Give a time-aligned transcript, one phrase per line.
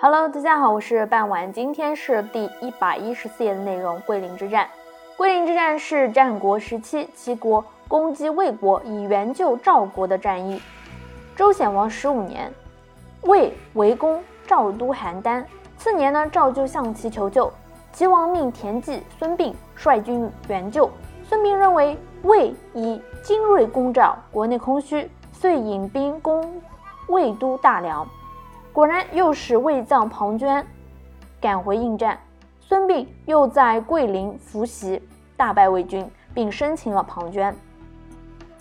[0.00, 3.98] Hello，大家好，我是半晚，今天是第一百一十四页的内容。
[4.00, 4.68] 桂林之战，
[5.16, 10.60] 桂林之战是战国时期齐国攻击魏国以援救赵国的战役。
[11.36, 12.52] 周显王十五年，
[13.22, 15.42] 魏围攻赵都邯郸，
[15.78, 17.50] 次年呢，赵就向齐求救，
[17.92, 20.90] 齐王命田忌、孙膑率军援救。
[21.28, 26.60] 孙膑认为魏以精锐攻赵，国内空虚，遂引兵攻
[27.06, 28.06] 魏都大梁。
[28.74, 30.64] 果然，又使魏将庞涓
[31.40, 32.18] 赶回应战。
[32.58, 35.00] 孙膑又在桂林伏袭，
[35.36, 37.54] 大败魏军，并生擒了庞涓。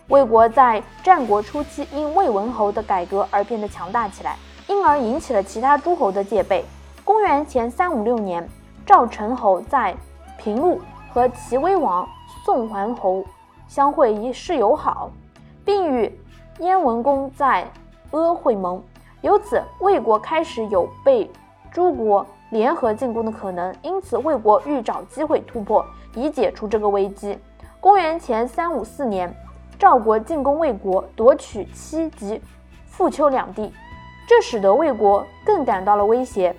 [0.10, 4.38] 魏国在战国初期因魏文侯的改革而变得强大起来，
[4.68, 6.64] 因而引起了其他诸侯的戒备。
[7.04, 8.48] 公元前三五六年，
[8.86, 9.96] 赵成侯在
[10.38, 10.80] 平陆
[11.12, 12.08] 和齐威王
[12.46, 13.26] 宋桓侯
[13.68, 15.10] 相会，以示友好，
[15.66, 16.16] 并与
[16.60, 17.68] 燕文公在
[18.12, 18.80] 阿会盟。
[19.24, 21.32] 由此，魏国开始有被
[21.72, 23.74] 诸国联合进攻的可能。
[23.82, 27.40] 因此，魏国欲找机会突破，以解除这个危机。
[27.80, 29.34] 公元前三五四年，
[29.80, 32.42] 赵国进攻魏国，夺取七及
[32.86, 33.72] 富丘两地，
[34.28, 36.54] 这使得魏国更感到了威胁。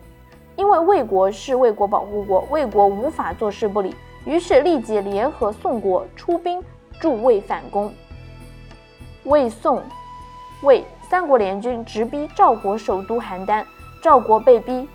[0.56, 6.64] 因为魏国是魏国保护国，魏国无法坐视不理，于是立即联合宋国出兵
[6.98, 7.92] 助魏反攻。
[9.24, 9.82] 魏宋
[10.62, 10.82] 魏。
[11.14, 13.64] 三国联军直逼赵国首都邯郸，
[14.02, 14.88] 赵国被逼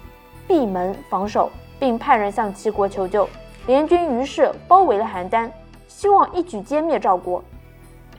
[0.45, 3.26] 闭门防守，并派人向齐国求救。
[3.67, 5.50] 联军于是包围了邯郸，
[5.88, 7.42] 希望一举歼灭赵国，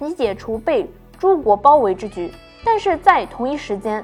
[0.00, 2.32] 以解除被诸国包围之局。
[2.64, 4.02] 但是在同一时间，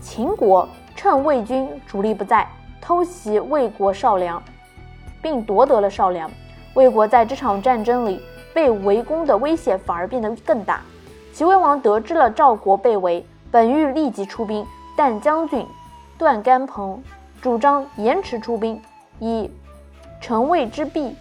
[0.00, 2.48] 秦国趁魏军主力不在，
[2.80, 4.42] 偷袭魏国少梁，
[5.20, 6.30] 并夺得了少梁。
[6.72, 8.22] 魏国在这场战争里
[8.54, 10.80] 被围攻的威胁反而变得更大。
[11.36, 15.66] 齐威王得知了赵国被围，本欲立即出兵，但将军
[16.16, 17.02] 段干鹏
[17.42, 18.80] 主张延迟出兵，
[19.18, 19.50] 以
[20.18, 21.14] 城魏之弊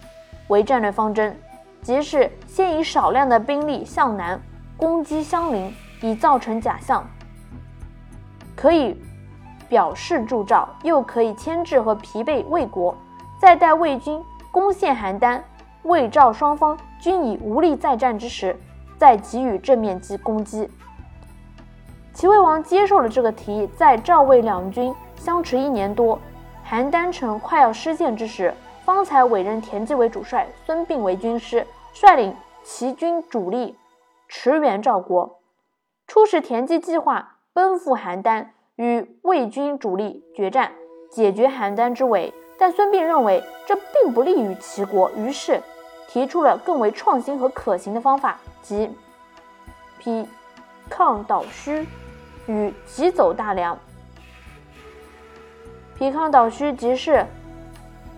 [0.47, 1.37] 为战略方针，
[1.81, 4.41] 即是先以少量的兵力向南
[4.77, 7.05] 攻击相邻，以造成假象，
[8.55, 8.97] 可以
[9.67, 12.95] 表示助赵，又可以牵制和疲惫魏国，
[13.37, 15.41] 再待魏军攻陷邯郸，
[15.83, 18.57] 魏赵双方均已无力再战之时。
[18.97, 20.69] 再给予正面击攻击。
[22.13, 26.19] 齐威王接受了这个提议，在赵魏两军相持一年多，
[26.69, 28.53] 邯郸城快要失陷之时，
[28.85, 33.75] 方才委任田忌为主帅，孙膑为军师，率领齐军主力
[34.27, 35.39] 驰援赵国。
[36.07, 40.71] 初时，田忌计划奔赴邯郸，与魏军主力决战，
[41.11, 42.33] 解决邯郸之围。
[42.57, 45.61] 但孙膑认为这并不利于齐国，于是
[46.15, 48.39] 提出了更为创新和可行的方法。
[48.61, 48.89] 即
[49.99, 50.25] 匹
[50.89, 51.85] 抗倒虚
[52.47, 53.77] 与急走大梁。
[55.93, 57.25] 匹抗倒虚即是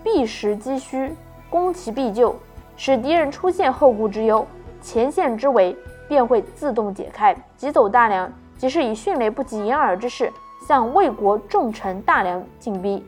[0.03, 1.11] 避实击虚，
[1.49, 2.35] 攻其必救，
[2.75, 4.45] 使敌人出现后顾之忧，
[4.79, 5.75] 前线之围
[6.07, 7.35] 便会自动解开。
[7.55, 10.31] 急走大梁即是以迅雷不及掩耳之势
[10.67, 13.03] 向魏国重城大梁进逼，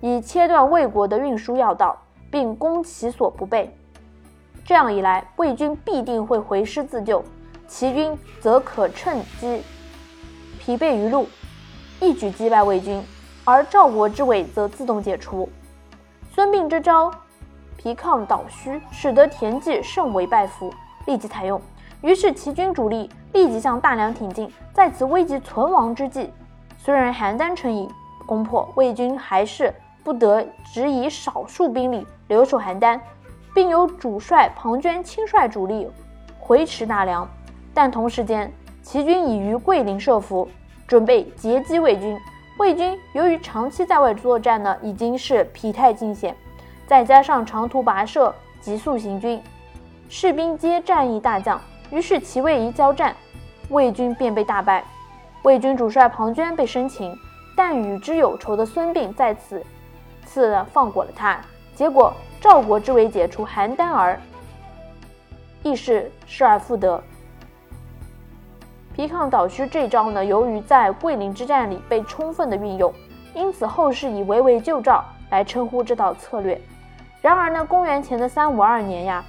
[0.00, 2.00] 以切断魏国的运输要道，
[2.30, 3.76] 并攻其所不备。
[4.68, 7.24] 这样一来，魏军必定会回师自救，
[7.66, 9.62] 齐军则可趁机
[10.58, 11.26] 疲惫于路，
[12.02, 13.02] 一举击败魏军，
[13.46, 15.48] 而赵国之围则自动解除。
[16.34, 17.10] 孙膑之招
[17.78, 20.70] 疲抗倒虚，使得田忌甚为拜服，
[21.06, 21.58] 立即采用。
[22.02, 24.52] 于是齐军主力立即向大梁挺进。
[24.74, 26.30] 在此危急存亡之际，
[26.76, 27.88] 虽然邯郸城已
[28.26, 29.74] 攻破，魏军还是
[30.04, 33.00] 不得只以少数兵力留守邯郸。
[33.58, 35.90] 并由主帅庞涓亲率主力
[36.38, 37.28] 回驰大梁，
[37.74, 38.52] 但同时间，
[38.84, 40.48] 齐军已于桂林设伏，
[40.86, 42.16] 准备截击魏军。
[42.60, 46.36] 魏军由于长期在外作战呢，已经是疲态尽显，
[46.86, 49.42] 再加上长途跋涉、急速行军，
[50.08, 53.12] 士兵皆战意大降，于是齐魏一交战，
[53.70, 54.84] 魏军便被大败。
[55.42, 57.12] 魏军主帅庞涓被生擒，
[57.56, 59.60] 但与之有仇的孙膑在此
[60.24, 61.40] 次放过了他。
[61.74, 64.18] 结果赵国之围解除，邯郸而
[65.62, 67.02] 亦是失而复得。
[68.94, 72.92] 皮抗倒虚这招呢，由于在桂林之战里被充分的运用，
[73.34, 76.60] 因此后世以围魏救赵来称呼这道策略。
[77.20, 79.24] 然而呢，公元前的三五二年呀，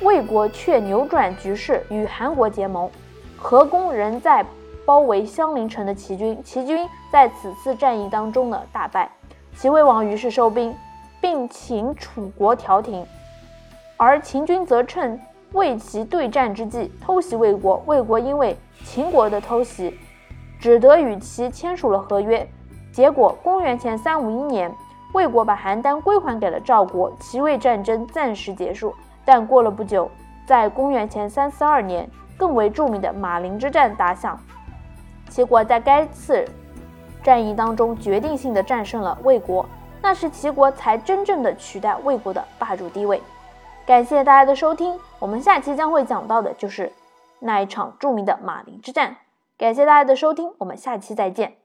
[0.00, 2.90] 魏国却扭转局势，与韩国结盟，
[3.36, 4.44] 合攻仍在
[4.84, 6.40] 包围襄陵城的齐军。
[6.42, 9.10] 齐军在此次战役当中呢大败，
[9.56, 10.74] 齐威王于是收兵。
[11.24, 13.02] 并请楚国调停，
[13.96, 15.18] 而秦军则趁
[15.52, 17.82] 魏齐对战之际偷袭魏国。
[17.86, 18.54] 魏国因为
[18.84, 19.98] 秦国的偷袭，
[20.60, 22.46] 只得与其签署了合约，
[22.92, 24.70] 结果，公元前三五一年，
[25.14, 28.94] 魏国把邯郸归还给了赵国，齐魏战争暂时结束。
[29.24, 30.10] 但过了不久，
[30.46, 32.06] 在公元前三四二年，
[32.36, 34.38] 更为著名的马陵之战打响，
[35.30, 36.44] 齐国在该次
[37.22, 39.66] 战役当中决定性的战胜了魏国，
[40.04, 43.22] 那时齐国才真正的取代魏国的霸主地位。
[43.86, 46.92] 感谢大家的收听，我们下期将会讲到的就是
[47.38, 49.16] 那一场著名的马陵之战。
[49.56, 51.56] 感谢大家的收听，我们下期再见。